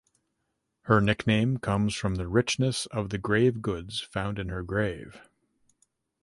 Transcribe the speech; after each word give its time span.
Her 0.85 0.99
nickname 0.99 1.57
comes 1.59 1.93
from 1.93 2.15
the 2.15 2.27
richness 2.27 2.87
of 2.87 3.11
the 3.11 3.19
grave 3.19 3.61
goods 3.61 3.99
found 4.01 4.39
in 4.39 4.49
her 4.49 4.63
grave. 4.63 5.21